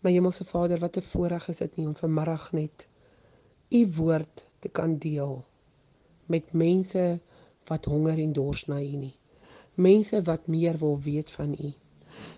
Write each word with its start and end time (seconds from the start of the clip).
My 0.00 0.12
Hemelse 0.14 0.44
Vader, 0.44 0.78
wat 0.78 0.96
'n 0.96 1.02
voorreg 1.02 1.48
is 1.48 1.56
dit 1.56 1.76
nie 1.76 1.86
om 1.86 1.96
vanmiddag 1.96 2.52
net 2.52 2.88
u 3.68 3.80
woord 3.96 4.46
te 4.58 4.68
kan 4.68 4.98
deel 4.98 5.44
met 6.26 6.52
mense 6.52 7.20
wat 7.70 7.84
honger 7.84 8.18
en 8.18 8.32
dors 8.32 8.66
na 8.66 8.78
u 8.80 8.96
nie. 9.00 9.16
Mense 9.74 10.22
wat 10.22 10.46
meer 10.46 10.78
wil 10.78 11.00
weet 11.00 11.30
van 11.30 11.56
u. 11.64 11.72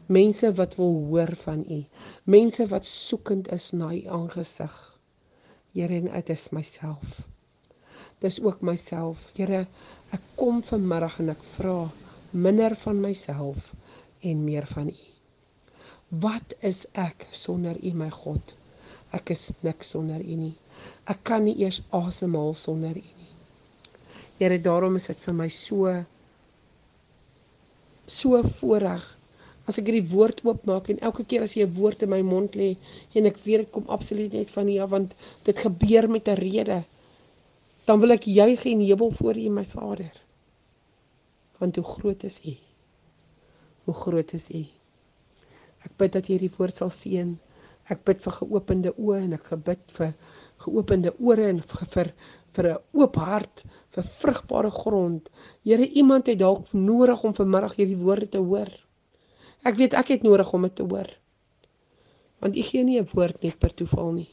Mense 0.06 0.54
wat 0.54 0.74
wil 0.76 0.92
hoor 1.10 1.36
van 1.36 1.64
u. 1.68 1.84
Mense 2.24 2.66
wat 2.66 2.86
soekend 2.86 3.52
is 3.52 3.70
na 3.70 3.92
u 3.92 4.02
aangesig. 4.06 4.74
Here, 5.72 5.94
en 5.94 6.10
dit 6.12 6.28
is 6.28 6.48
myself. 6.50 7.28
Dis 8.18 8.40
ook 8.42 8.60
myself. 8.60 9.30
Here, 9.36 9.66
ek 10.10 10.20
kom 10.34 10.62
vanmiddag 10.62 11.18
en 11.18 11.28
ek 11.36 11.44
vra 11.54 11.78
minder 12.30 12.76
van 12.76 13.00
myself 13.00 13.72
en 14.20 14.44
meer 14.44 14.66
van 14.66 14.88
u. 14.88 15.19
Wat 16.10 16.54
is 16.66 16.88
ek 16.98 17.28
sonder 17.30 17.76
U 17.86 17.92
my 17.94 18.08
God? 18.10 18.54
Ek 19.14 19.30
is 19.30 19.52
niks 19.62 19.92
sonder 19.94 20.18
U 20.18 20.36
nie. 20.40 20.56
Ek 21.06 21.20
kan 21.22 21.44
nie 21.46 21.54
eers 21.62 21.84
asemhaal 21.94 22.50
sonder 22.58 22.96
U 22.98 23.02
nie. 23.02 23.28
Here, 24.40 24.58
daarom 24.58 24.96
is 24.98 25.06
dit 25.06 25.22
vir 25.22 25.36
my 25.38 25.46
so 25.54 25.92
so 28.10 28.40
voorreg 28.58 29.04
as 29.70 29.78
ek 29.78 29.86
hierdie 29.86 30.10
woord 30.10 30.40
oopmaak 30.42 30.88
en 30.90 30.98
elke 31.06 31.22
keer 31.30 31.44
as 31.46 31.54
jy 31.54 31.62
'n 31.62 31.76
woord 31.76 32.02
in 32.02 32.10
my 32.10 32.22
mond 32.26 32.58
lê 32.58 32.74
en 33.14 33.30
ek 33.30 33.38
weet 33.44 33.62
dit 33.62 33.70
kom 33.70 33.86
absoluut 33.86 34.32
net 34.34 34.50
van 34.50 34.66
U 34.66 34.86
want 34.96 35.14
dit 35.46 35.62
gebeur 35.66 36.10
met 36.10 36.26
'n 36.26 36.40
rede. 36.42 36.80
Dan 37.86 38.00
wil 38.00 38.16
ek 38.18 38.26
juig 38.26 38.66
en 38.66 38.82
jubel 38.82 39.10
voor 39.10 39.36
U 39.38 39.48
my 39.48 39.64
Vader. 39.64 40.12
Want 41.58 41.76
hoe 41.76 41.84
groot 41.84 42.24
is 42.24 42.40
U? 42.44 42.56
Hoe 43.84 43.94
groot 43.94 44.32
is 44.32 44.50
U? 44.50 44.79
Ek 45.86 45.96
bid 46.00 46.12
dat 46.12 46.28
jy 46.28 46.36
hierdie 46.36 46.56
woord 46.56 46.76
sal 46.76 46.90
seën. 46.92 47.32
Ek 47.90 48.04
bid 48.06 48.20
vir 48.22 48.36
geopende 48.36 48.92
oë 48.98 49.22
en 49.24 49.36
ek 49.36 49.52
gebid 49.52 49.94
vir 49.96 50.12
geopende 50.64 51.12
ore 51.18 51.48
en 51.50 51.60
vir, 51.94 52.12
vir 52.54 52.66
'n 52.70 53.00
oop 53.00 53.16
hart, 53.16 53.64
vir 53.94 54.04
vrugbare 54.20 54.70
grond. 54.70 55.30
Here, 55.64 55.86
iemand 55.88 56.26
het 56.26 56.38
dalk 56.38 56.72
nodig 56.72 57.24
om 57.24 57.34
vanmiddag 57.34 57.76
hierdie 57.78 58.02
woorde 58.04 58.28
te 58.28 58.38
hoor. 58.38 58.70
Ek 59.64 59.76
weet 59.76 59.94
ek 59.94 60.08
het 60.14 60.22
nodig 60.22 60.52
om 60.52 60.62
dit 60.62 60.74
te 60.74 60.84
hoor. 60.84 61.08
Want 62.40 62.56
U 62.56 62.62
gee 62.62 62.84
nie 62.84 63.00
'n 63.00 63.08
woord 63.14 63.42
net 63.42 63.58
per 63.58 63.74
toeval 63.74 64.12
nie. 64.12 64.30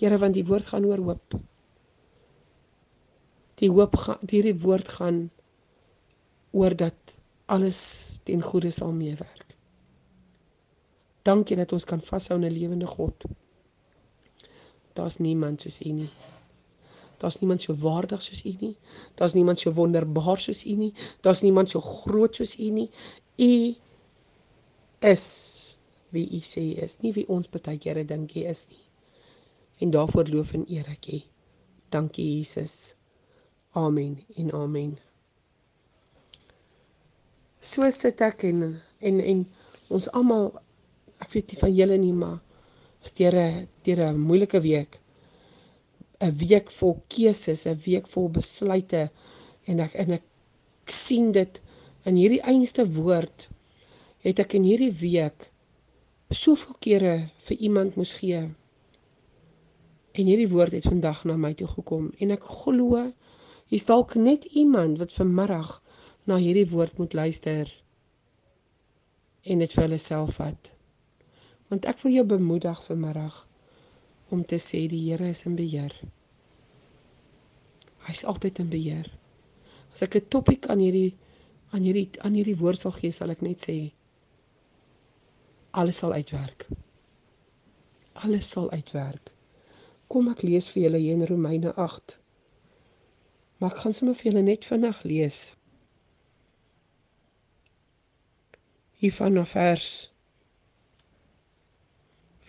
Here, 0.00 0.18
want 0.18 0.34
die 0.34 0.46
woord 0.46 0.66
gaan 0.66 0.84
oor 0.84 0.98
hoop. 0.98 1.40
Die 3.60 3.70
hoop 3.70 3.96
gaan 3.96 4.18
hierdie 4.28 4.56
woord 4.56 4.88
gaan 4.88 5.30
oor 6.52 6.76
dat 6.76 7.18
alles 7.46 8.20
ten 8.24 8.42
goeie 8.42 8.70
sal 8.70 8.92
meewerk. 8.92 9.49
Dankie 11.22 11.56
dat 11.56 11.72
ons 11.72 11.84
kan 11.84 12.00
vashou 12.00 12.38
aan 12.38 12.46
'n 12.46 12.52
lewende 12.52 12.86
God. 12.86 13.24
Daar's 14.92 15.18
niemand 15.18 15.60
soos 15.60 15.80
U 15.80 15.90
nie. 15.92 16.10
Daar's 17.18 17.38
niemand 17.40 17.62
so 17.62 17.74
waardig 17.74 18.22
soos 18.22 18.44
U 18.44 18.56
nie. 18.60 18.76
Daar's 19.14 19.32
niemand 19.32 19.58
so 19.58 19.72
wonderbaar 19.72 20.40
soos 20.40 20.64
U 20.64 20.72
nie. 20.72 20.94
Daar's 21.20 21.40
niemand 21.40 21.70
so 21.70 21.80
groot 21.80 22.34
soos 22.34 22.58
U 22.58 22.70
nie. 22.70 22.90
U 23.36 23.74
is 24.98 25.26
wie 26.08 26.28
U 26.36 26.40
sê 26.40 26.60
U 26.60 26.82
is, 26.84 26.96
nie 27.00 27.12
wie 27.12 27.28
ons 27.28 27.48
baie 27.48 27.78
kere 27.78 28.04
dink 28.04 28.34
U 28.34 28.44
is 28.44 28.66
nie. 28.70 28.82
En 29.78 29.90
daarvoor 29.90 30.28
loof 30.28 30.52
en 30.52 30.64
eer 30.68 30.88
ek 30.88 31.06
U. 31.12 31.20
Dankie 31.88 32.26
Jesus. 32.36 32.94
Amen 33.72 34.18
en 34.36 34.52
amen. 34.52 34.98
So 37.60 37.90
sit 37.90 38.20
ek 38.20 38.42
en 38.48 38.80
en 38.98 39.20
en 39.20 39.46
ons 39.88 40.08
almal 40.16 40.52
ek 41.20 41.30
weet 41.34 41.52
nie 41.52 41.60
van 41.62 41.74
julle 41.76 41.98
nie, 42.00 42.12
maar 42.22 42.38
as 43.04 43.12
deur 43.18 43.36
'n 43.36 43.68
deur 43.84 44.00
'n 44.06 44.20
moeilike 44.28 44.60
week 44.60 45.00
'n 46.20 46.32
week 46.36 46.70
vol 46.78 46.94
keuses, 47.08 47.66
'n 47.66 47.78
week 47.86 48.06
vol 48.14 48.28
besluite 48.28 49.02
en 49.64 49.80
ek 49.80 49.94
en 50.02 50.10
ek 50.18 50.24
sien 50.92 51.32
dit 51.32 51.60
in 52.08 52.16
hierdie 52.16 52.42
einste 52.52 52.84
woord 52.96 53.48
het 54.24 54.40
ek 54.44 54.54
in 54.58 54.66
hierdie 54.68 54.92
week 55.00 55.46
soveel 56.30 56.76
kere 56.86 57.14
vir 57.46 57.56
iemand 57.68 57.96
moes 57.96 58.12
gee. 58.20 58.40
En 60.12 60.28
hierdie 60.28 60.50
woord 60.52 60.76
het 60.76 60.88
vandag 60.90 61.24
na 61.24 61.36
my 61.36 61.52
toe 61.54 61.68
gekom 61.70 62.10
en 62.18 62.34
ek 62.36 62.44
glo 62.44 63.04
hier's 63.70 63.86
dalk 63.88 64.14
net 64.14 64.44
iemand 64.64 64.98
wat 65.00 65.16
vanmiddag 65.16 65.72
na 66.28 66.36
hierdie 66.36 66.68
woord 66.74 66.98
moet 66.98 67.16
luister 67.16 67.70
en 69.44 69.64
dit 69.64 69.72
vir 69.72 69.86
hulle 69.86 69.98
self 69.98 70.36
vat. 70.42 70.72
Want 71.70 71.86
ek 71.86 72.00
wil 72.02 72.12
jou 72.12 72.26
bemoedig 72.26 72.80
vanmiddag 72.84 73.36
om 74.34 74.42
te 74.44 74.58
sê 74.58 74.80
die 74.90 75.02
Here 75.06 75.28
is 75.30 75.44
in 75.46 75.54
beheer. 75.58 75.94
Hy's 78.08 78.24
altyd 78.32 78.58
in 78.64 78.70
beheer. 78.72 79.06
As 79.94 80.02
ek 80.06 80.16
'n 80.18 80.28
topik 80.34 80.66
aan 80.66 80.82
hierdie 80.82 81.14
aan 81.70 81.86
hierdie 81.86 82.08
aan 82.26 82.34
hierdie 82.34 82.58
woord 82.58 82.78
sal 82.78 82.94
gee, 82.98 83.12
sal 83.14 83.30
ek 83.30 83.42
net 83.46 83.62
sê 83.62 83.76
alles 85.70 85.96
sal 86.02 86.12
uitwerk. 86.12 86.66
Alles 88.12 88.50
sal 88.50 88.70
uitwerk. 88.70 89.30
Kom 90.10 90.28
ek 90.32 90.42
lees 90.42 90.68
vir 90.74 90.82
julle 90.82 90.98
hier 90.98 91.14
in 91.14 91.26
Romeine 91.30 91.74
8. 91.74 92.18
Maar 93.58 93.70
ek 93.76 93.82
gaan 93.84 93.94
sommer 93.94 94.18
vir 94.18 94.32
julle 94.32 94.42
net 94.42 94.66
vinnig 94.66 95.02
lees. 95.06 95.38
Hier 98.98 99.14
van 99.14 99.46
vers 99.46 100.10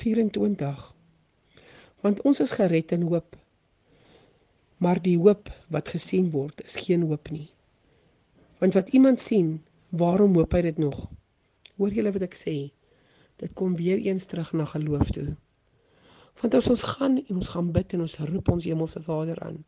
24 0.01 0.89
Want 2.01 2.21
ons 2.25 2.39
is 2.41 2.51
gered 2.57 2.91
in 2.91 3.03
hoop. 3.05 3.35
Maar 4.81 5.01
die 5.01 5.17
hoop 5.21 5.51
wat 5.69 5.91
gesien 5.93 6.31
word, 6.33 6.63
is 6.65 6.79
geen 6.81 7.03
hoop 7.05 7.29
nie. 7.29 7.45
Want 8.57 8.73
wat 8.73 8.89
iemand 8.97 9.21
sien, 9.21 9.59
waarom 9.89 10.33
hoop 10.39 10.57
hy 10.57 10.61
dit 10.65 10.81
nog? 10.81 11.03
Hoor 11.77 11.93
julle 11.93 12.13
wat 12.15 12.25
ek 12.25 12.37
sê? 12.39 12.55
Dit 13.41 13.53
kom 13.57 13.77
weer 13.77 14.01
eens 14.01 14.25
terug 14.25 14.51
na 14.57 14.65
geloof 14.73 15.13
toe. 15.13 15.35
Want 16.41 16.57
as 16.57 16.69
ons 16.73 16.83
gaan 16.95 17.19
en 17.21 17.37
ons 17.37 17.53
gaan 17.53 17.71
bid 17.75 17.93
en 17.93 18.07
ons 18.07 18.17
roep 18.31 18.49
ons 18.53 18.65
hemelse 18.65 19.01
Vader 19.05 19.37
aan, 19.45 19.61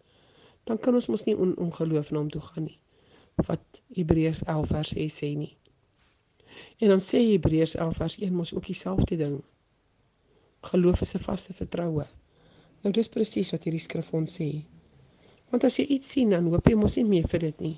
dan 0.69 0.81
kan 0.81 0.97
ons 0.97 1.09
mos 1.13 1.25
nie 1.29 1.37
on 1.37 1.53
ongeloof 1.61 2.09
na 2.09 2.23
hom 2.23 2.33
toe 2.33 2.41
gaan 2.49 2.69
nie. 2.71 2.79
Wat 3.45 3.81
Hebreërs 3.93 4.45
11 4.49 4.69
vers 4.73 4.97
6 4.97 5.21
sê 5.21 5.33
nie. 5.37 5.53
En 6.81 6.93
dan 6.93 7.01
sê 7.01 7.21
Hebreërs 7.31 7.75
11 7.77 8.01
vers 8.01 8.17
1 8.21 8.37
mos 8.41 8.53
ook 8.57 8.65
dieselfde 8.69 9.17
ding. 9.21 9.41
Geloof 10.63 11.01
is 11.01 11.13
'n 11.15 11.19
vaste 11.19 11.53
vertroue. 11.53 12.05
Nou 12.81 12.91
dis 12.95 13.09
presies 13.15 13.51
wat 13.51 13.63
hierdie 13.67 13.81
skrif 13.83 14.13
ons 14.13 14.37
sê. 14.39 14.47
Want 15.51 15.63
as 15.67 15.77
jy 15.79 15.85
iets 15.95 16.09
sien, 16.15 16.29
dan 16.29 16.47
hoop 16.51 16.67
jy 16.67 16.75
mos 16.79 16.95
nie 16.95 17.03
meer 17.07 17.27
vir 17.27 17.39
dit 17.39 17.59
nie. 17.61 17.75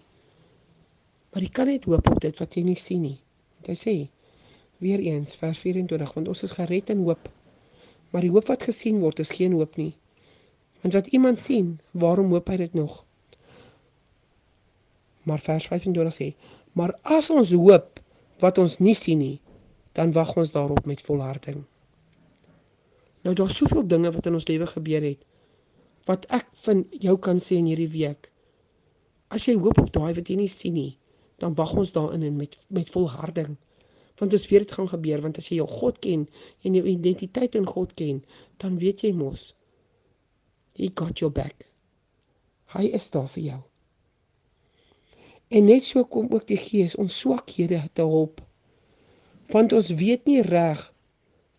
Maar 1.31 1.43
jy 1.43 1.49
kan 1.49 1.67
net 1.67 1.87
hoop 1.89 2.07
op 2.11 2.21
dit 2.23 2.37
wat 2.39 2.55
jy 2.55 2.63
nie 2.63 2.77
sien 2.79 3.01
nie. 3.01 3.17
Want 3.55 3.67
hy 3.67 3.75
sê 3.79 3.95
weer 4.85 4.99
eens 4.99 5.35
vers 5.35 5.57
24, 5.57 6.13
want 6.13 6.27
ons 6.27 6.43
is 6.43 6.55
gered 6.55 6.89
in 6.93 7.03
hoop. 7.03 7.29
Maar 8.11 8.21
die 8.21 8.31
hoop 8.31 8.47
wat 8.47 8.63
gesien 8.69 9.01
word, 9.03 9.19
is 9.19 9.33
geen 9.35 9.57
hoop 9.57 9.75
nie. 9.81 9.91
Want 10.81 10.93
wat 10.93 11.07
iemand 11.07 11.39
sien, 11.39 11.79
waarom 11.91 12.31
hoop 12.31 12.49
hy 12.53 12.57
dit 12.63 12.73
nog? 12.73 13.03
Maar 15.25 15.41
vers 15.41 15.67
25 15.67 16.13
sê: 16.13 16.33
"Maar 16.73 16.93
as 17.01 17.29
ons 17.29 17.51
hoop 17.51 17.99
wat 18.39 18.57
ons 18.57 18.79
nie 18.79 18.95
sien 18.95 19.17
nie, 19.19 19.39
dan 19.93 20.11
wag 20.11 20.35
ons 20.37 20.51
daarop 20.51 20.85
met 20.85 21.01
volharding." 21.01 21.65
Nou 23.25 23.33
daar's 23.37 23.57
soveel 23.57 23.87
dinge 23.89 24.11
wat 24.13 24.29
in 24.29 24.37
ons 24.37 24.47
lewe 24.47 24.67
gebeur 24.69 25.05
het 25.05 25.25
wat 26.05 26.27
ek 26.37 26.51
van 26.61 26.83
jou 27.01 27.15
kan 27.17 27.39
sê 27.41 27.55
in 27.57 27.65
hierdie 27.65 27.89
week. 27.89 28.27
As 29.33 29.47
jy 29.49 29.55
hoop 29.57 29.79
op 29.81 29.87
daai 29.93 30.13
wat 30.13 30.27
jy 30.29 30.35
nie 30.37 30.51
sien 30.53 30.75
nie, 30.77 30.91
dan 31.41 31.55
wag 31.57 31.73
ons 31.81 31.91
daarin 31.95 32.21
en 32.27 32.35
met 32.37 32.53
met 32.77 32.91
volharding. 32.93 33.55
Want 34.21 34.35
ons 34.37 34.47
weet 34.51 34.67
dit 34.67 34.75
gaan 34.77 34.91
gebeur 34.91 35.23
want 35.25 35.39
as 35.41 35.49
jy 35.49 35.57
jou 35.57 35.67
God 35.71 35.97
ken 36.05 36.27
en 36.61 36.77
jou 36.77 36.83
identiteit 36.85 37.57
in 37.57 37.65
God 37.65 37.95
ken, 37.97 38.21
dan 38.61 38.77
weet 38.77 39.01
jy 39.01 39.15
mos 39.17 39.53
he 40.75 40.91
got 40.93 41.19
your 41.19 41.31
back. 41.31 41.65
Hy 42.75 42.89
is 42.97 43.09
daar 43.09 43.27
vir 43.31 43.43
jou. 43.43 43.61
En 45.55 45.65
net 45.65 45.85
so 45.87 46.03
kom 46.03 46.27
ook 46.33 46.45
die 46.49 46.59
Gees 46.59 46.97
ons 46.99 47.15
swakhede 47.21 47.79
te 47.93 48.03
help. 48.03 48.41
Want 49.53 49.73
ons 49.77 49.89
weet 49.95 50.25
nie 50.27 50.41
reg 50.43 50.81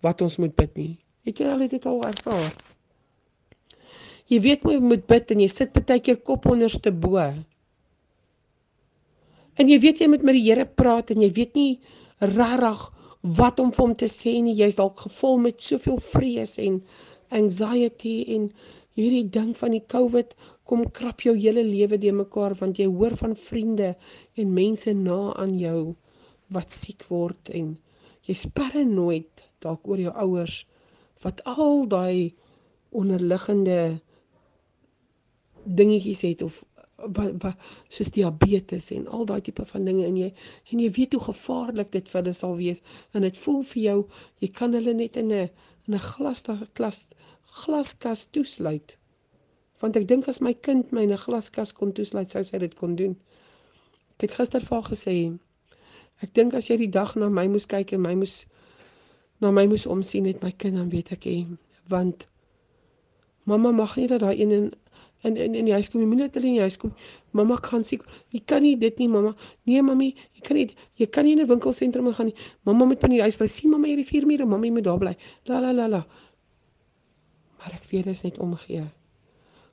wat 0.04 0.22
ons 0.22 0.36
moet 0.42 0.54
bid 0.54 0.76
nie. 0.76 0.94
Het 1.26 1.42
jy 1.42 1.46
al 1.50 1.66
dit 1.66 1.86
al 1.90 2.02
ervaar? 2.06 2.52
Jy 4.30 4.38
weet 4.44 4.62
hoe 4.62 4.74
jy 4.76 4.82
moet 4.82 5.06
bid 5.10 5.32
en 5.34 5.42
jy 5.42 5.48
sit 5.50 5.72
baie 5.74 5.98
keer 6.02 6.20
kop 6.28 6.46
onderste 6.50 6.92
bo. 6.94 7.18
En 9.58 9.70
jy 9.70 9.78
weet 9.82 10.02
jy 10.02 10.08
moet 10.12 10.26
met 10.26 10.38
die 10.38 10.44
Here 10.46 10.66
praat 10.66 11.10
en 11.10 11.22
jy 11.24 11.30
weet 11.34 11.58
nie 11.58 11.72
regtig 12.22 12.84
wat 13.40 13.58
om 13.62 13.72
vir 13.74 13.84
hom 13.84 13.94
te 13.98 14.08
sê 14.10 14.36
nie. 14.38 14.54
Jy's 14.54 14.78
dalk 14.78 15.02
gevul 15.06 15.40
met 15.48 15.62
soveel 15.62 15.98
vrees 16.12 16.56
en 16.62 16.78
anxiety 17.34 18.16
en 18.36 18.50
hierdie 18.96 19.26
ding 19.38 19.50
van 19.58 19.74
die 19.74 19.82
COVID 19.82 20.34
kom 20.66 20.84
krap 20.98 21.22
jou 21.26 21.34
hele 21.38 21.62
lewe 21.66 21.98
de 21.98 22.12
mekaar 22.14 22.54
want 22.60 22.78
jy 22.80 22.86
hoor 22.90 23.14
van 23.18 23.34
vriende 23.38 23.92
en 24.38 24.54
mense 24.54 24.94
na 24.94 25.18
aan 25.42 25.58
jou 25.58 25.80
wat 26.54 26.70
siek 26.74 27.02
word 27.10 27.50
en 27.60 27.74
jy's 28.26 28.46
paranoid 28.54 29.44
dalk 29.62 29.86
oor 29.90 30.00
jou 30.06 30.14
ouers 30.24 30.62
wat 31.24 31.44
al 31.44 31.86
daai 31.88 32.34
onderliggende 32.90 34.00
dingetjies 35.64 36.20
het 36.20 36.42
of 36.42 36.64
wat 36.96 37.32
wat 37.42 37.56
soos 37.92 38.10
diabetes 38.16 38.90
en 38.96 39.06
al 39.06 39.24
daai 39.28 39.40
tipe 39.44 39.64
van 39.68 39.84
dinge 39.84 40.06
in 40.06 40.16
jy 40.16 40.28
en 40.72 40.80
jy 40.80 40.90
weet 40.98 41.16
hoe 41.16 41.22
gevaarlik 41.28 41.90
dit 41.92 42.08
vir 42.08 42.20
hulle 42.22 42.34
sal 42.38 42.54
wees. 42.60 42.82
En 43.12 43.26
dit 43.26 43.38
voel 43.44 43.62
vir 43.70 43.82
jou 43.82 43.98
jy 44.44 44.50
kan 44.60 44.76
hulle 44.76 44.94
net 44.96 45.16
in 45.22 45.32
'n 45.32 45.48
in 45.86 45.94
'n 45.98 46.04
glas 46.10 46.42
glas 46.74 47.04
glaskas 47.56 48.24
toesluit. 48.36 48.96
Want 49.80 49.96
ek 49.96 50.08
dink 50.08 50.28
as 50.28 50.40
my 50.40 50.54
kind 50.54 50.92
my 50.92 51.02
in 51.02 51.12
'n 51.12 51.24
glaskas 51.26 51.72
kon 51.72 51.92
toesluit 51.92 52.30
sou 52.30 52.44
sy 52.44 52.58
dit 52.58 52.74
kon 52.74 52.96
doen. 52.96 53.16
Ek 54.16 54.30
het 54.30 54.38
gister 54.40 54.60
vir 54.60 54.76
haar 54.80 54.90
gesê 54.90 55.38
ek 56.22 56.34
dink 56.34 56.54
as 56.54 56.68
jy 56.68 56.76
die 56.76 56.94
dag 56.98 57.14
na 57.16 57.28
my 57.28 57.46
moes 57.46 57.66
kyk 57.66 57.92
en 57.92 58.00
my 58.00 58.14
moes 58.14 58.46
na 59.38 59.50
my 59.50 59.66
moes 59.66 59.86
omsien 59.86 60.26
het 60.26 60.42
my 60.42 60.52
kind 60.52 60.76
dan 60.76 60.90
weet 60.90 61.12
ek 61.16 61.24
hè 61.24 61.44
want 61.88 62.28
mamma 63.44 63.70
mag 63.70 63.96
nie 63.96 64.08
dat 64.10 64.20
daai 64.20 64.40
een 64.40 64.50
in 64.50 64.72
in 65.26 65.36
in 65.36 65.54
in 65.54 65.64
die 65.64 65.72
huis 65.72 65.90
kom. 65.90 66.00
Jy 66.00 66.06
moet 66.06 66.22
net 66.22 66.36
hulle 66.38 66.48
in 66.50 66.58
die 66.58 66.64
huis 66.64 66.76
kom. 66.80 66.92
Mamma 67.36 67.56
kan 67.56 67.82
sê, 67.84 67.98
"Jy 68.30 68.40
kan 68.44 68.62
nie 68.62 68.76
dit 68.78 68.98
nie, 68.98 69.08
mamma." 69.08 69.34
Nee, 69.64 69.82
mami, 69.82 70.14
jy 70.34 70.40
kan 70.40 70.56
nie 70.56 70.68
jy 70.94 71.06
kan 71.06 71.24
nie 71.24 71.32
in 71.32 71.40
'n 71.40 71.48
winkelsentrum 71.48 72.12
gaan 72.14 72.26
nie. 72.26 72.34
Mamma 72.62 72.84
moet 72.84 73.00
by 73.00 73.08
die 73.08 73.20
huis 73.20 73.36
bly. 73.36 73.46
Sien 73.46 73.70
mamma 73.70 73.86
hierdie 73.86 74.04
vier 74.06 74.26
mure, 74.26 74.44
mamma 74.44 74.70
moet 74.70 74.84
daar 74.84 74.98
bly. 74.98 75.16
La 75.44 75.60
la 75.60 75.72
la 75.72 75.86
la. 75.88 76.06
Maar 77.58 77.72
ek 77.74 77.84
weet 77.90 78.04
dit 78.04 78.14
is 78.14 78.22
net 78.22 78.38
omgee. 78.38 78.84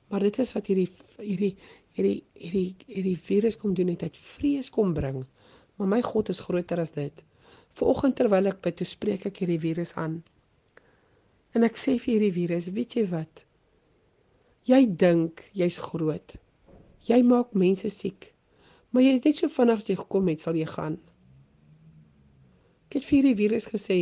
Maar 0.08 0.20
dit 0.20 0.38
is 0.38 0.52
wat 0.52 0.66
hierdie 0.66 0.90
hierdie 1.18 1.56
hierdie 1.92 2.24
hierdie 2.34 2.76
hierdie 2.86 3.18
virus 3.18 3.56
kom 3.56 3.74
doen, 3.74 3.88
het 3.88 4.16
vrees 4.16 4.70
kom 4.70 4.94
bring. 4.94 5.26
Maar 5.76 5.88
my 5.88 6.02
God 6.02 6.28
is 6.28 6.40
groter 6.40 6.80
as 6.80 6.92
dit. 6.92 7.24
Vanoggend 7.74 8.14
terwyl 8.18 8.46
ek 8.52 8.60
bid, 8.62 8.76
toe 8.78 8.86
spreek 8.86 9.26
ek 9.30 9.40
hierdie 9.42 9.58
virus 9.62 9.94
aan. 10.00 10.20
En 11.54 11.66
ek 11.66 11.78
sê 11.78 11.96
vir 11.98 12.12
hierdie 12.12 12.34
virus, 12.36 12.68
weet 12.76 12.94
jy 12.98 13.02
wat? 13.10 13.44
Jy 14.66 14.80
dink 15.02 15.42
jy's 15.58 15.80
groot. 15.82 16.36
Jy 17.08 17.18
maak 17.26 17.50
mense 17.58 17.90
siek. 17.90 18.30
Maar 18.94 19.02
jy 19.02 19.16
het 19.16 19.26
net 19.28 19.40
so 19.42 19.50
vinnig 19.50 19.82
as 19.82 19.88
jy 19.90 19.96
gekom 19.98 20.30
het, 20.30 20.40
sal 20.40 20.56
jy 20.56 20.68
gaan. 20.70 21.00
Ek 22.86 23.00
het 23.00 23.08
vir 23.08 23.16
hierdie 23.18 23.38
virus 23.42 23.66
gesê, 23.72 23.98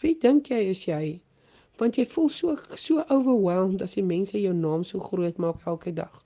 "Wie 0.00 0.14
dink 0.18 0.48
jy 0.48 0.62
is 0.72 0.86
jy?" 0.88 1.20
Want 1.78 1.98
jy 1.98 2.06
voel 2.06 2.28
so 2.28 2.56
so 2.76 3.04
overwhelmed 3.10 3.82
as 3.82 3.94
die 3.94 4.02
mense 4.02 4.40
jou 4.40 4.54
naam 4.54 4.84
so 4.84 4.98
groot 4.98 5.36
maak 5.38 5.66
elke 5.66 5.92
dag. 5.92 6.24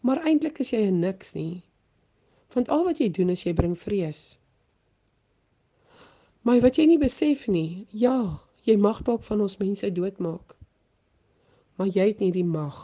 Maar 0.00 0.24
eintlik 0.24 0.60
is 0.60 0.70
jy 0.72 0.90
niks 0.90 1.34
nie. 1.34 1.62
Want 2.54 2.68
al 2.68 2.84
wat 2.84 2.98
jy 2.98 3.10
doen 3.10 3.30
is 3.30 3.44
jy 3.44 3.52
bring 3.52 3.76
vrees. 3.76 4.38
Maar 6.42 6.62
wat 6.64 6.76
jy 6.80 6.86
nie 6.88 7.00
besef 7.00 7.46
nie, 7.48 7.86
ja, 7.92 8.40
jy 8.64 8.76
mag 8.80 9.02
dalk 9.04 9.24
van 9.26 9.42
ons 9.44 9.58
mense 9.60 9.92
doodmaak 9.92 10.56
maar 11.80 11.88
jy 11.88 12.10
het 12.10 12.18
nie 12.20 12.32
die 12.34 12.44
mag 12.44 12.76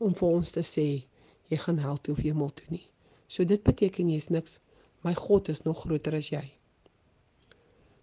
om 0.00 0.14
vir 0.16 0.36
ons 0.38 0.54
te 0.56 0.62
sê 0.64 0.84
jy 1.52 1.56
gaan 1.60 1.76
hel 1.84 1.98
toe 2.00 2.14
of 2.14 2.22
hemel 2.24 2.48
toe 2.56 2.70
nie. 2.72 2.86
So 3.28 3.44
dit 3.44 3.60
beteken 3.66 4.08
jy's 4.08 4.30
niks. 4.32 4.62
My 5.04 5.12
God 5.18 5.50
is 5.52 5.60
nog 5.66 5.82
groter 5.82 6.16
as 6.16 6.30
jy. 6.32 6.40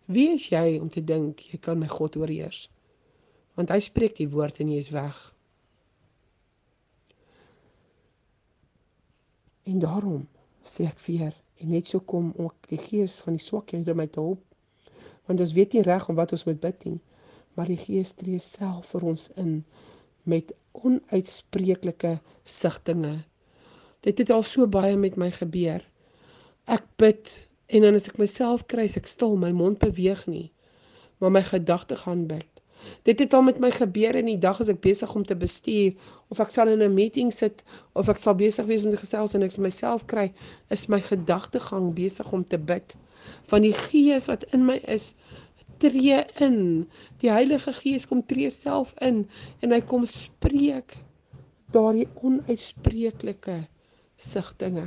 Wie 0.05 0.27
is 0.35 0.45
jy 0.53 0.77
om 0.77 0.91
te 0.93 1.01
dink 1.01 1.41
jy 1.49 1.57
kan 1.57 1.81
my 1.81 1.89
God 1.89 2.19
oorheers? 2.21 2.67
Want 3.57 3.73
hy 3.73 3.79
spreek 3.81 4.13
die 4.19 4.29
woord 4.29 4.61
en 4.61 4.69
jy 4.69 4.77
is 4.83 4.91
weg. 4.93 5.17
En 9.65 9.81
daarom 9.81 10.27
sê 10.61 10.85
ek 10.85 11.01
vir 11.01 11.33
en 11.33 11.73
net 11.73 11.89
so 11.89 12.05
kom 12.13 12.29
ook 12.37 12.69
die 12.69 12.83
gees 12.83 13.17
van 13.25 13.41
die 13.41 13.47
swakheid 13.49 13.89
in 13.89 13.97
my 13.97 14.05
te 14.05 14.21
help. 14.21 14.45
Want 15.31 15.39
ons 15.47 15.53
weet 15.55 15.77
nie 15.77 15.81
reg 15.87 16.09
om 16.11 16.17
wat 16.19 16.33
ons 16.35 16.43
moet 16.43 16.59
bid 16.59 16.85
nie, 16.89 16.97
maar 17.55 17.69
die 17.71 17.79
gees 17.79 18.09
tree 18.19 18.39
self 18.43 18.89
vir 18.91 19.03
ons 19.13 19.29
in 19.39 19.51
met 20.33 20.49
onuitspreeklike 20.71 22.17
sigtinge. 22.43 23.13
Dit 24.03 24.19
het 24.19 24.33
al 24.35 24.43
so 24.43 24.67
baie 24.67 24.97
met 24.99 25.15
my 25.21 25.29
gebeur. 25.31 25.85
Ek 26.75 26.83
bid 26.99 27.31
en 27.71 27.85
dan 27.87 27.95
as 27.95 28.09
ek 28.11 28.19
myself 28.19 28.65
kry, 28.73 28.89
ek 28.99 29.07
stil, 29.07 29.37
my 29.39 29.53
mond 29.55 29.79
beweeg 29.79 30.25
nie, 30.27 30.49
maar 31.23 31.31
my 31.31 31.43
gedagte 31.47 31.95
gaan 32.03 32.25
bid. 32.27 32.61
Dit 33.07 33.23
het 33.23 33.33
al 33.37 33.47
met 33.47 33.63
my 33.63 33.71
gebeur 33.71 34.19
in 34.19 34.27
die 34.33 34.39
dag 34.47 34.59
as 34.59 34.73
ek 34.73 34.83
besig 34.83 35.15
om 35.15 35.23
te 35.23 35.37
bestuur 35.45 35.95
of 36.33 36.43
ek 36.43 36.51
sal 36.51 36.73
in 36.73 36.83
'n 36.83 36.97
meeting 36.97 37.31
sit 37.31 37.63
of 37.93 38.11
ek 38.11 38.19
sal 38.19 38.35
besig 38.35 38.67
wees 38.73 38.83
om 38.83 38.91
te 38.91 38.99
gesels 39.05 39.37
en 39.37 39.47
ek 39.47 39.55
myself 39.57 40.03
kry, 40.11 40.27
is 40.75 40.89
my 40.91 40.99
gedagtegang 40.99 41.93
besig 41.95 42.33
om 42.33 42.43
te 42.43 42.59
bid. 42.59 42.97
Van 43.51 43.65
die 43.65 43.75
gees 43.75 44.27
wat 44.31 44.45
in 44.55 44.65
my 44.65 44.79
is, 44.87 45.13
tree 45.81 46.21
in. 46.45 46.87
Die 47.21 47.31
Heilige 47.31 47.73
Gees 47.73 48.05
kom 48.09 48.21
tree 48.25 48.49
self 48.53 48.93
in 49.01 49.23
en 49.61 49.73
hy 49.73 49.81
kom 49.81 50.05
spreek 50.09 50.95
daardie 51.73 52.07
onuitspreeklike 52.21 53.57
sigtinge. 54.21 54.85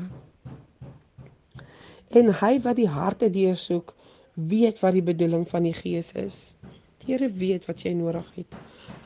En 2.15 2.31
hy 2.41 2.53
wat 2.63 2.79
die 2.79 2.91
harte 2.91 3.31
deursoek, 3.33 3.95
weet 4.35 4.81
wat 4.83 4.95
die 4.95 5.07
bedoeling 5.07 5.47
van 5.51 5.67
die 5.67 5.75
Gees 5.75 6.13
is. 6.19 6.57
Die 7.03 7.13
Here 7.13 7.29
weet 7.29 7.67
wat 7.69 7.83
jy 7.85 7.95
nodig 7.97 8.29
het. 8.37 8.55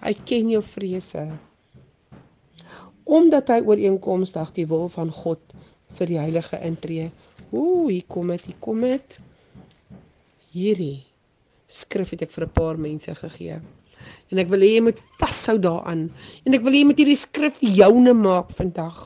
Hy 0.03 0.13
ken 0.29 0.51
jou 0.53 0.61
vrese. 0.65 1.25
Omdat 3.09 3.49
hy 3.55 3.63
ooreenkomstig 3.65 4.53
die 4.59 4.67
wil 4.69 4.89
van 4.93 5.13
God 5.15 5.57
vir 5.97 6.11
die 6.11 6.21
heilige 6.21 6.61
intree. 6.65 7.09
Ooh, 7.51 7.89
hier 7.89 8.05
kom 8.07 8.29
dit, 8.29 8.45
hier 8.45 8.57
kom 8.61 8.83
dit. 8.85 9.19
Hierdie 10.53 10.99
skrif 11.69 12.11
het 12.13 12.25
ek 12.27 12.33
vir 12.33 12.45
'n 12.45 12.57
paar 12.57 12.77
mense 12.81 13.15
gegee. 13.15 13.57
En 14.31 14.39
ek 14.39 14.49
wil 14.53 14.61
hê 14.61 14.75
jy 14.75 14.83
moet 14.85 15.01
vashou 15.21 15.59
daaraan. 15.59 16.11
En 16.45 16.55
ek 16.55 16.63
wil 16.63 16.73
hê 16.73 16.83
jy 16.83 16.89
moet 16.91 17.01
hierdie 17.01 17.17
skrif 17.17 17.61
joune 17.61 18.13
maak 18.13 18.51
vandag. 18.53 18.99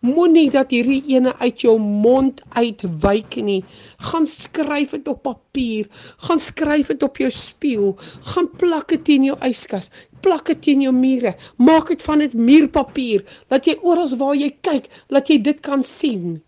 Moenie 0.00 0.50
dat 0.50 0.70
hierdie 0.70 1.02
ene 1.14 1.32
uit 1.40 1.60
jou 1.64 1.78
mond 1.78 2.42
uitwyk 2.52 3.36
nie. 3.36 3.64
Gaan 4.10 4.26
skryf 4.26 4.90
dit 4.90 5.08
op 5.08 5.22
papier. 5.22 5.88
Gaan 6.26 6.38
skryf 6.38 6.92
dit 6.92 7.02
op 7.02 7.16
jou 7.16 7.30
spieël. 7.30 7.96
Gaan 8.32 8.50
plak 8.60 8.88
dit 8.88 9.04
teen 9.04 9.24
jou 9.24 9.38
yskas. 9.48 9.90
Plak 10.20 10.52
dit 10.52 10.62
teen 10.62 10.80
jou 10.80 10.92
mure. 10.92 11.32
Maak 11.56 11.88
dit 11.88 12.02
van 12.02 12.18
dit 12.18 12.34
muurpapier. 12.34 13.24
Laat 13.48 13.64
jy 13.64 13.78
oral 13.80 14.16
waar 14.16 14.36
jy 14.36 14.52
kyk, 14.60 14.88
laat 15.08 15.28
jy 15.28 15.40
dit 15.40 15.60
kan 15.60 15.82
sien. 15.82 16.42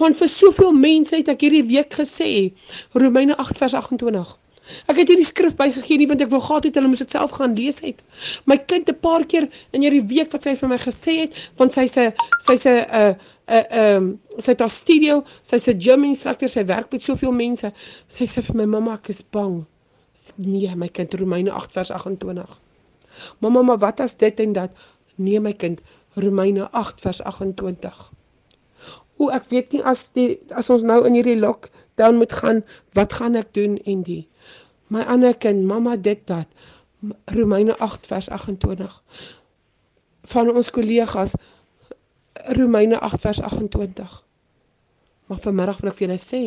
Want 0.00 0.16
vir 0.16 0.28
soveel 0.28 0.72
mense 0.72 1.16
het 1.16 1.28
ek 1.28 1.40
hierdie 1.46 1.66
week 1.66 1.94
gesê, 1.94 2.52
Romeine 2.92 3.36
8 3.36 3.58
vers 3.62 3.74
28 3.74 4.36
Ek 4.90 4.98
het 4.98 5.10
hierdie 5.10 5.26
skrif 5.26 5.54
bygegee 5.58 5.98
nie 6.00 6.08
want 6.10 6.22
ek 6.24 6.30
wou 6.32 6.40
gehad 6.42 6.64
het 6.66 6.78
hulle 6.78 6.90
moes 6.90 7.02
dit 7.02 7.12
self 7.14 7.34
gaan 7.38 7.54
lees 7.58 7.78
het. 7.84 8.00
My 8.50 8.56
kind 8.72 8.88
'n 8.90 8.98
paar 9.04 9.24
keer 9.32 9.46
in 9.78 9.84
hierdie 9.86 10.02
week 10.12 10.32
wat 10.34 10.42
sy 10.46 10.54
vir 10.62 10.70
my 10.72 10.78
gesê 10.84 11.14
het, 11.20 11.38
want 11.60 11.76
sy's 11.76 11.94
'n 12.02 12.10
sy's 12.46 12.66
'n 12.66 12.82
'n 13.00 13.14
'n 13.46 13.64
ehm 13.80 14.08
sy 14.38 14.50
het 14.54 14.64
haar 14.64 14.74
studio, 14.78 15.22
sy's 15.42 15.68
'n 15.68 15.78
gym 15.86 16.04
instructor, 16.04 16.48
sy 16.48 16.64
werk 16.66 16.90
met 16.92 17.02
soveel 17.02 17.32
mense. 17.32 17.72
Sy 18.08 18.26
sê 18.26 18.42
vir 18.42 18.56
my 18.56 18.66
mamma 18.66 18.94
ek 18.94 19.08
is 19.08 19.22
bang. 19.22 19.64
Nee, 20.36 20.74
my 20.74 20.88
kind 20.88 21.14
Romeine 21.14 21.50
8 21.52 21.72
vers 21.72 21.90
28. 21.90 22.60
Mamma, 23.40 23.62
maar 23.62 23.78
wat 23.78 24.00
as 24.00 24.16
dit 24.16 24.40
en 24.40 24.52
dat? 24.52 24.70
Nee 25.16 25.40
my 25.40 25.52
kind, 25.52 25.80
Romeine 26.14 26.68
8 26.72 27.00
vers 27.00 27.22
28. 27.22 28.15
O, 29.16 29.30
ek 29.32 29.48
weet 29.52 29.72
nie 29.72 29.82
as 29.88 30.10
die 30.16 30.28
as 30.52 30.68
ons 30.72 30.84
nou 30.84 31.00
in 31.08 31.16
hierdie 31.16 31.38
lockdown 31.40 32.20
moet 32.20 32.32
gaan, 32.36 32.62
wat 32.98 33.16
gaan 33.16 33.38
ek 33.40 33.54
doen 33.56 33.78
en 33.88 34.02
die 34.06 34.24
My 34.88 35.02
ander 35.10 35.34
kind, 35.34 35.64
mamma 35.66 35.96
dit 35.98 36.20
dat. 36.30 36.46
Romeine 37.34 37.74
8 37.82 38.06
vers 38.06 38.28
28. 38.30 39.02
Van 40.22 40.50
ons 40.50 40.70
kollegas 40.70 41.34
Romeine 42.54 43.00
8 43.00 43.20
vers 43.20 43.40
28. 43.40 44.24
Maar 45.26 45.38
vanmiddag 45.42 45.80
wil 45.82 45.90
ek 45.90 45.98
vir 45.98 46.06
julle 46.06 46.20
sê, 46.22 46.42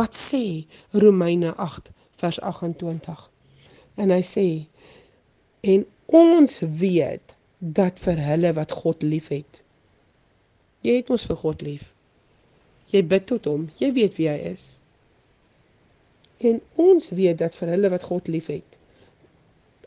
wat 0.00 0.16
sê 0.16 0.42
Romeine 0.96 1.52
8 1.60 1.92
vers 2.22 2.40
28? 2.40 3.28
En 4.00 4.16
hy 4.16 4.22
sê 4.24 4.48
en 5.68 5.84
ons 6.16 6.58
weet 6.80 7.34
dat 7.58 8.00
vir 8.00 8.22
hulle 8.30 8.54
wat 8.56 8.72
God 8.80 9.04
liefhet. 9.04 9.60
Jy 10.88 10.98
het 11.02 11.10
ons 11.12 11.28
vir 11.28 11.40
God 11.44 11.62
lief. 11.68 11.88
Jy 12.88 13.04
bid 13.12 13.26
tot 13.28 13.48
hom. 13.50 13.68
Jy 13.76 13.92
weet 14.00 14.16
wie 14.16 14.28
hy 14.32 14.38
is. 14.54 14.68
En 16.40 16.62
ons 16.80 17.10
weet 17.12 17.40
dat 17.42 17.56
vir 17.60 17.74
hulle 17.74 17.90
wat 17.92 18.06
God 18.08 18.30
liefhet, 18.32 18.78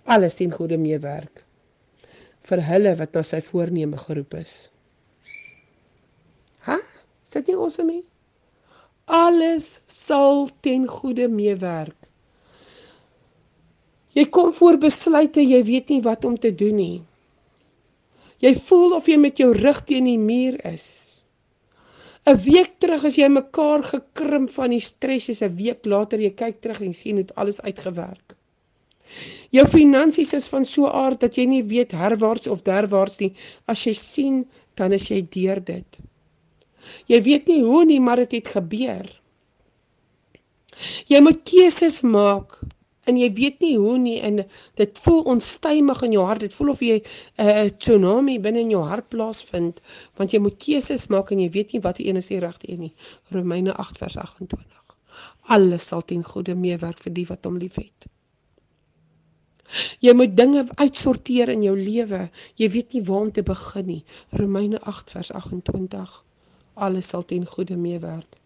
alles 0.06 0.38
ten 0.38 0.54
goeie 0.54 0.78
meewerk 0.78 1.46
vir 2.50 2.62
hulle 2.66 2.94
wat 3.00 3.18
na 3.18 3.24
sy 3.26 3.40
voorneme 3.46 4.00
geroep 4.02 4.34
is. 4.40 4.56
Ha? 6.66 6.78
Is 7.24 7.36
dit 7.38 7.52
nie 7.52 7.58
awesome 7.58 7.92
nie? 7.92 8.04
Alles 9.12 9.80
sal 9.92 10.48
ten 10.66 10.88
goeie 10.90 11.28
meewerk. 11.30 11.98
Jy 14.18 14.26
kom 14.34 14.52
voor 14.56 14.78
besluite, 14.82 15.44
jy 15.44 15.62
weet 15.68 15.94
nie 15.94 16.02
wat 16.04 16.26
om 16.28 16.36
te 16.40 16.52
doen 16.56 16.76
nie. 16.76 16.98
Jy 18.42 18.54
voel 18.68 18.96
of 18.98 19.08
jy 19.08 19.18
met 19.22 19.38
jou 19.38 19.52
rug 19.54 19.84
teen 19.86 20.08
die 20.10 20.18
muur 20.18 20.58
is. 20.66 20.88
'n 22.30 22.38
week 22.46 22.74
terug 22.84 23.06
as 23.10 23.18
jy 23.18 23.28
mekaar 23.34 23.84
gekrimp 23.84 24.50
van 24.54 24.70
die 24.74 24.84
stres 24.88 25.30
is 25.34 25.42
'n 25.42 25.56
week 25.58 25.86
later 25.86 26.20
jy 26.22 26.34
kyk 26.42 26.62
terug 26.62 26.82
en 26.82 26.94
sien 26.94 27.16
dit 27.22 27.36
alles 27.36 27.62
uitgewerk. 27.62 28.36
Jou 29.52 29.66
finansies 29.68 30.34
is 30.34 30.48
van 30.48 30.66
so 30.66 30.86
'n 30.86 30.96
aard 31.04 31.20
dat 31.20 31.36
jy 31.36 31.46
nie 31.46 31.64
weet 31.64 31.92
herwaarts 31.92 32.48
of 32.48 32.62
derwaarts 32.62 33.20
nie. 33.20 33.34
As 33.68 33.84
jy 33.86 33.94
sien, 33.94 34.46
dan 34.76 34.92
is 34.92 35.10
jy 35.10 35.22
deur 35.30 35.60
dit. 35.64 36.00
Jy 37.08 37.22
weet 37.22 37.48
nie 37.48 37.64
hoe 37.64 37.86
nie, 37.86 38.00
maar 38.00 38.16
dit 38.16 38.32
het, 38.32 38.46
het 38.46 38.54
gebeur. 38.56 39.22
Jy 41.08 41.20
moet 41.22 41.44
keuses 41.44 42.02
maak 42.02 42.60
en 43.10 43.18
jy 43.18 43.30
weet 43.34 43.62
nie 43.64 43.76
hoe 43.78 43.98
nie 43.98 44.20
en 44.22 44.44
dit 44.80 45.00
voel 45.06 45.22
onstuimig 45.34 46.02
in 46.06 46.16
jou 46.16 46.26
hart. 46.26 46.44
Dit 46.46 46.54
voel 46.54 46.70
of 46.74 46.82
jy 46.86 47.00
'n 47.02 47.48
uh, 47.48 47.70
tsunami 47.78 48.40
binne 48.40 48.60
in 48.60 48.70
jou 48.70 48.84
hart 48.86 49.10
plaasvind 49.10 49.82
want 50.18 50.32
jy 50.32 50.40
moet 50.40 50.58
keuses 50.58 51.08
maak 51.08 51.32
en 51.32 51.40
jy 51.40 51.50
weet 51.50 51.74
nie 51.74 51.82
wat 51.82 51.98
die 51.98 52.08
een 52.08 52.22
is 52.22 52.28
die 52.28 52.40
regte 52.40 52.70
een 52.70 52.80
nie. 52.80 52.94
Romeine 53.32 53.74
8 53.74 53.98
vers 53.98 54.18
28. 54.18 54.98
Alles 55.42 55.88
sal 55.88 56.02
ten 56.02 56.24
goeie 56.24 56.56
meewerk 56.56 57.00
vir 57.00 57.14
die 57.14 57.26
wat 57.28 57.46
hom 57.46 57.58
liefhet. 57.58 58.10
Jy 60.00 60.14
moet 60.14 60.36
dinge 60.38 60.66
uitsorteer 60.76 61.50
in 61.50 61.64
jou 61.64 61.78
lewe. 61.78 62.30
Jy 62.56 62.70
weet 62.70 62.94
nie 62.94 63.04
waar 63.04 63.22
om 63.22 63.32
te 63.32 63.44
begin 63.44 63.86
nie. 63.86 64.04
Romeine 64.30 64.80
8 64.82 65.12
vers 65.12 65.32
28. 65.32 66.24
Alles 66.74 67.08
sal 67.08 67.26
ten 67.26 67.46
goeie 67.46 67.78
meewerk 67.78 68.38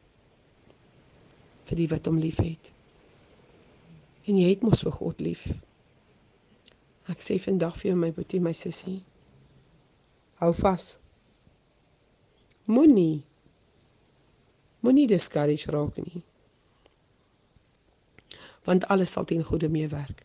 vir 1.66 1.78
die 1.78 1.88
wat 1.90 2.06
hom 2.06 2.20
liefhet 2.22 2.76
en 4.26 4.40
jy 4.42 4.50
het 4.50 4.66
mos 4.66 4.82
vir 4.86 4.96
God 4.98 5.22
lief. 5.22 5.46
Ek 7.12 7.22
sê 7.22 7.38
vandag 7.42 7.78
vir 7.78 7.92
jou 7.92 7.98
my 8.02 8.12
boetie, 8.16 8.42
my 8.42 8.54
sussie. 8.58 9.00
Hou 10.42 10.52
vas. 10.58 10.96
Moenie 12.66 13.22
moenie 14.86 15.08
discourage 15.10 15.72
raak 15.74 15.98
nie. 15.98 16.22
Want 18.66 18.86
alles 18.94 19.14
sal 19.16 19.26
ten 19.30 19.44
goeie 19.46 19.70
meewerk. 19.70 20.22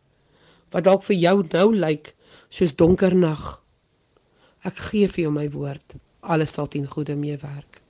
Wat 0.72 0.84
dalk 0.84 1.04
vir 1.06 1.16
jou 1.16 1.36
nou 1.52 1.66
lyk 1.76 2.12
soos 2.52 2.76
donker 2.76 3.16
nag. 3.16 3.44
Ek 4.68 4.76
gee 4.90 5.08
vir 5.08 5.26
jou 5.26 5.32
my 5.32 5.46
woord, 5.54 5.96
alles 6.20 6.52
sal 6.56 6.68
ten 6.68 6.84
goeie 6.88 7.16
meewerk. 7.16 7.80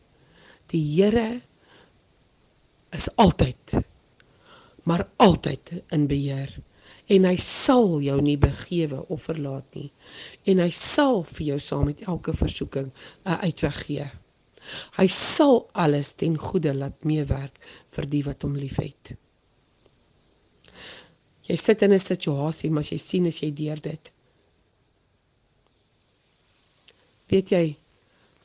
Die 0.71 0.83
Here 0.83 1.40
is 2.95 3.09
altyd 3.19 3.81
maar 4.90 5.06
altyd 5.23 5.73
in 5.94 6.09
beheer 6.11 6.50
en 7.14 7.26
hy 7.26 7.37
sal 7.42 8.00
jou 8.02 8.16
nie 8.23 8.38
begewe 8.42 9.04
of 9.14 9.28
verlaat 9.28 9.78
nie 9.78 9.88
en 10.50 10.62
hy 10.62 10.70
sal 10.75 11.23
vir 11.28 11.44
jou 11.52 11.59
saam 11.62 11.87
met 11.90 12.02
elke 12.11 12.35
versoeking 12.35 12.90
'n 12.90 13.38
uitweg 13.47 13.78
gee. 13.87 14.06
Hy 14.99 15.06
sal 15.14 15.62
alles 15.85 16.12
ten 16.23 16.37
goeie 16.38 16.75
laat 16.75 17.04
meewerk 17.04 17.59
vir 17.97 18.06
die 18.14 18.23
wat 18.26 18.42
hom 18.42 18.56
liefhet. 18.59 19.14
Jy 21.49 21.56
sit 21.56 21.82
in 21.82 21.92
'n 21.92 21.99
situasie, 21.99 22.70
maar 22.70 22.87
jy 22.87 22.99
sien 22.99 23.26
as 23.26 23.40
jy 23.42 23.50
deur 23.50 23.80
dit. 23.80 24.12
Weet 27.30 27.50
jy, 27.50 27.76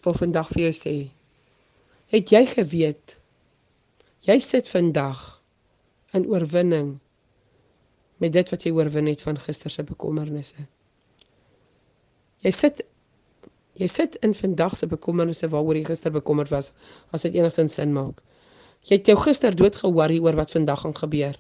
vir 0.02 0.14
vandag 0.14 0.50
vir 0.50 0.62
jou 0.64 0.74
sê, 0.74 0.96
het 2.08 2.32
jy 2.32 2.46
geweet 2.46 3.20
jy 4.25 4.40
sit 4.40 4.70
vandag 4.70 5.35
in 6.18 6.28
oorwinning 6.32 6.96
met 8.24 8.34
dit 8.34 8.52
wat 8.54 8.64
jy 8.64 8.72
oorwin 8.76 9.10
het 9.12 9.22
van 9.26 9.40
gister 9.40 9.72
se 9.72 9.84
bekommernisse. 9.84 10.64
Jy 12.46 12.52
sit 12.56 12.84
jy 13.76 13.88
sit 13.92 14.16
in 14.24 14.32
vandag 14.38 14.78
se 14.80 14.88
bekommernisse 14.88 15.50
waaroor 15.52 15.76
jy 15.76 15.84
gister 15.90 16.14
bekommerd 16.16 16.52
was 16.54 16.72
as 17.12 17.26
dit 17.28 17.36
enigstens 17.36 17.76
sin 17.76 17.92
maak. 17.96 18.22
Jy 18.88 19.00
het 19.00 19.10
jou 19.12 19.18
gister 19.20 19.56
dood 19.56 19.76
ge-worry 19.76 20.22
oor 20.24 20.38
wat 20.40 20.54
vandag 20.56 20.86
gaan 20.86 20.96
gebeur. 20.96 21.36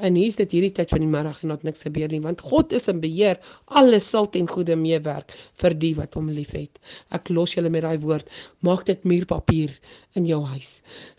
En 0.00 0.14
hier's 0.16 0.38
dit 0.38 0.54
hierdie 0.54 0.72
tyd 0.72 0.90
van 0.94 1.02
die 1.04 1.10
middag 1.10 1.42
en 1.42 1.50
nog 1.52 1.64
niks 1.66 1.84
gebeur 1.84 2.08
nie 2.08 2.20
want 2.24 2.40
God 2.40 2.72
is 2.72 2.88
in 2.88 3.00
beheer. 3.02 3.38
Alles 3.80 4.06
sal 4.08 4.28
ten 4.32 4.48
goeie 4.48 4.76
meewerk 4.76 5.34
vir 5.60 5.76
die 5.84 5.92
wat 5.98 6.16
hom 6.16 6.30
liefhet. 6.32 6.80
Ek 7.12 7.28
los 7.28 7.52
julle 7.54 7.70
met 7.70 7.84
daai 7.84 8.00
woord. 8.00 8.30
Maak 8.64 8.86
dit 8.88 9.04
muurpapier 9.04 9.74
in 10.18 10.26
jou 10.26 10.40
huis. 10.54 10.70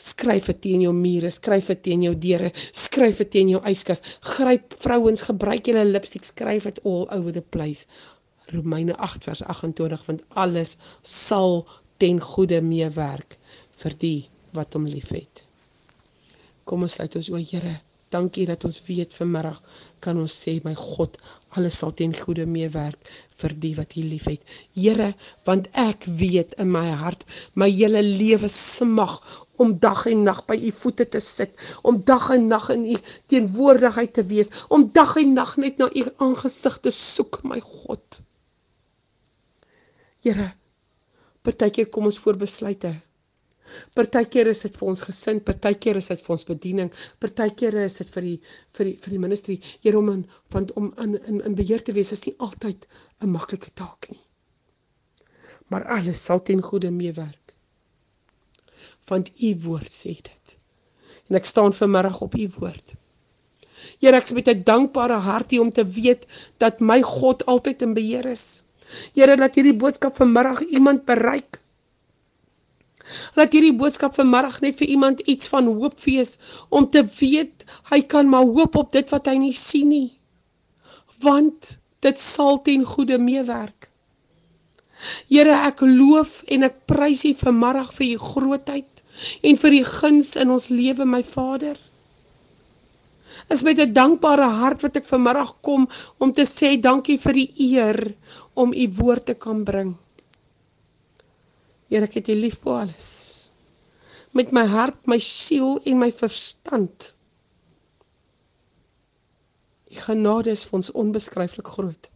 Skryf 0.01 0.49
dit 0.49 0.61
teen 0.65 0.87
jou 0.87 0.93
mure, 0.97 1.29
skryf 1.29 1.69
dit 1.69 1.83
teen 1.89 2.07
jou 2.07 2.15
deure, 2.25 2.49
skryf 2.73 3.21
dit 3.21 3.31
teen 3.37 3.53
jou 3.53 3.61
yskas. 3.69 4.01
Gryp 4.33 4.73
vrouens, 4.81 5.23
gebruik 5.29 5.69
julle 5.69 5.85
lipstick, 5.91 6.25
skryf 6.25 6.65
dit 6.71 6.81
all 6.83 7.05
over 7.13 7.31
the 7.31 7.45
place. 7.55 7.85
Romeine 8.51 8.97
8 8.97 9.29
vers 9.29 9.45
28 9.53 10.09
want 10.09 10.27
alles 10.35 10.75
sal 11.07 11.61
ten 12.01 12.19
goeie 12.19 12.59
meewerk 12.61 13.37
vir 13.83 13.97
die 14.01 14.19
wat 14.57 14.75
hom 14.75 14.89
liefhet. 14.89 15.45
Kom 16.65 16.83
ons 16.83 16.97
sluit 16.97 17.21
ons 17.21 17.31
o, 17.31 17.39
Here 17.39 17.79
Dankie 18.13 18.45
dat 18.45 18.63
ons 18.67 18.77
weet 18.85 19.13
vanmiddag 19.17 19.59
kan 20.05 20.19
ons 20.21 20.33
sê 20.43 20.59
my 20.65 20.73
God, 20.77 21.15
alles 21.57 21.79
sal 21.81 21.93
ten 21.97 22.11
goeie 22.13 22.45
meewerk 22.45 23.09
vir 23.39 23.55
die 23.63 23.71
wat 23.77 23.95
U 23.97 24.03
liefhet. 24.05 24.43
Here, 24.77 25.13
want 25.49 25.69
ek 25.83 26.05
weet 26.21 26.53
in 26.61 26.69
my 26.75 26.85
hart, 27.03 27.25
my 27.57 27.69
hele 27.71 28.03
lewe 28.05 28.49
smag 28.51 29.15
om 29.63 29.73
dag 29.85 30.03
en 30.11 30.25
nag 30.27 30.43
by 30.49 30.57
U 30.57 30.73
voete 30.83 31.07
te 31.09 31.21
sit, 31.23 31.55
om 31.81 31.97
dag 32.11 32.29
en 32.35 32.45
nag 32.51 32.69
in 32.75 32.85
U 32.93 32.99
teenwoordigheid 33.33 34.13
te 34.17 34.25
wees, 34.29 34.53
om 34.69 34.85
dag 34.93 35.15
en 35.21 35.33
nag 35.37 35.55
net 35.61 35.81
na 35.81 35.89
U 35.89 36.05
aangesig 36.27 36.77
te 36.85 36.93
soek, 36.93 37.41
my 37.47 37.61
God. 37.63 38.21
Here, 40.23 40.51
partykeer 41.43 41.89
kom 41.91 42.11
ons 42.11 42.21
voor 42.21 42.37
besluite 42.45 42.93
Partykeer 43.97 44.49
is 44.51 44.61
dit 44.65 44.75
vir 44.79 44.89
ons 44.91 45.03
gesin, 45.07 45.39
partykeer 45.47 45.99
is 45.99 46.09
dit 46.11 46.23
vir 46.25 46.33
ons 46.35 46.45
bediening, 46.49 46.89
partykeer 47.23 47.77
is 47.83 47.95
dit 48.01 48.09
vir 48.15 48.27
die 48.27 48.35
vir 48.77 48.89
die 48.89 48.95
vir 49.05 49.15
die 49.15 49.21
ministry. 49.25 49.55
Here 49.85 49.99
om 49.99 50.11
in 50.13 50.25
want 50.55 50.73
om 50.79 50.91
in 51.05 51.15
in 51.31 51.39
in 51.49 51.55
beheer 51.59 51.83
te 51.83 51.95
wees 51.97 52.11
is 52.15 52.25
nie 52.27 52.35
altyd 52.47 52.87
'n 53.21 53.31
maklike 53.35 53.71
taak 53.81 54.09
nie. 54.11 54.21
Maar 55.71 55.87
alles 55.97 56.23
sal 56.23 56.43
ten 56.43 56.61
goeie 56.61 56.91
meewerk. 56.91 57.55
Want 59.09 59.31
u 59.39 59.55
woord 59.67 59.91
sê 59.91 60.17
dit. 60.31 60.57
En 61.29 61.39
ek 61.39 61.45
staan 61.45 61.73
vanmiddag 61.73 62.21
op 62.21 62.35
u 62.35 62.49
woord. 62.59 62.95
Here 63.99 64.15
ek 64.15 64.29
is 64.29 64.37
met 64.37 64.47
'n 64.47 64.63
dankbare 64.63 65.19
hart 65.29 65.51
hier 65.51 65.61
om 65.61 65.71
te 65.71 65.85
weet 65.85 66.27
dat 66.57 66.79
my 66.79 67.01
God 67.01 67.45
altyd 67.45 67.81
in 67.81 67.93
beheer 67.93 68.25
is. 68.25 68.63
Here 69.15 69.37
laat 69.37 69.55
hierdie 69.55 69.75
boodskap 69.75 70.15
vanmiddag 70.15 70.61
iemand 70.61 71.05
bereik 71.05 71.62
Laat 73.35 73.55
hierdie 73.55 73.75
boodskap 73.75 74.15
vanmiddag 74.15 74.61
net 74.63 74.77
vir 74.79 74.91
iemand 74.95 75.23
iets 75.33 75.49
van 75.51 75.65
hoop 75.67 75.95
wees 76.05 76.37
om 76.69 76.87
te 76.89 77.03
weet 77.19 77.65
hy 77.91 78.01
kan 78.13 78.29
maar 78.31 78.47
hoop 78.47 78.77
op 78.79 78.91
dit 78.95 79.09
wat 79.15 79.27
hy 79.27 79.37
nie 79.41 79.55
sien 79.57 79.89
nie. 79.91 80.11
Want 81.25 81.77
dit 82.03 82.19
sal 82.19 82.61
ten 82.63 82.85
goeie 82.87 83.17
meewerk. 83.19 83.89
Here, 85.27 85.55
ek 85.67 85.81
loof 85.83 86.41
en 86.55 86.63
ek 86.69 86.83
prys 86.87 87.25
U 87.27 87.33
vanmiddag 87.39 87.89
vir 87.97 88.13
U 88.13 88.19
grootheid 88.27 89.03
en 89.49 89.59
vir 89.63 89.75
U 89.79 89.81
guns 89.89 90.29
in 90.39 90.53
ons 90.55 90.69
lewe, 90.71 91.07
my 91.07 91.23
Vader. 91.27 91.75
Is 93.51 93.63
met 93.67 93.79
'n 93.83 93.93
dankbare 93.93 94.47
hart 94.61 94.85
wat 94.87 94.95
ek 95.01 95.09
vanmiddag 95.11 95.51
kom 95.61 95.89
om 96.19 96.31
te 96.31 96.47
sê 96.47 96.79
dankie 96.79 97.19
vir 97.19 97.33
die 97.41 97.51
eer 97.67 97.99
om 98.53 98.73
U 98.73 98.87
woord 98.99 99.25
te 99.25 99.35
kan 99.35 99.63
bring. 99.63 99.95
Here, 101.93 102.07
ek 102.09 102.15
het 102.17 102.29
U 102.33 102.33
lief 102.33 102.55
vir 102.63 102.73
alles. 102.73 103.07
Met 104.33 104.49
my 104.49 104.63
hart, 104.65 104.97
my 105.05 105.19
siel 105.21 105.75
en 105.85 105.99
my 106.01 106.07
verstand. 106.09 107.11
U 109.93 109.99
genade 110.01 110.49
is 110.49 110.63
vir 110.65 110.79
ons 110.79 110.89
onbeskryflik 111.03 111.69
groot. 111.75 112.09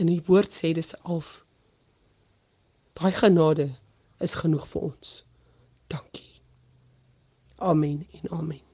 En 0.00 0.08
U 0.08 0.16
woord 0.30 0.56
sê 0.56 0.72
dis 0.72 0.94
als 1.02 1.42
daai 2.96 3.12
genade 3.20 3.68
is 4.24 4.38
genoeg 4.40 4.64
vir 4.72 4.88
ons. 4.88 5.14
Dankie. 5.92 6.40
Amen 7.60 8.06
en 8.16 8.32
amen. 8.40 8.69